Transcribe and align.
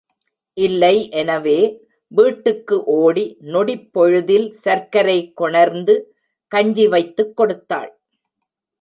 இல்லை 0.57 1.09
எனவே, 1.11 1.57
வீட்டுக்கு 2.07 2.83
ஓடி, 2.83 3.37
நொடிப்பொழுதில் 3.41 4.49
சர்க்கரை 4.49 5.33
கொணர்ந்து, 5.33 5.95
கஞ்சி 6.47 6.87
வைத்துக் 6.87 7.37
கொடுத்தாள். 7.37 7.91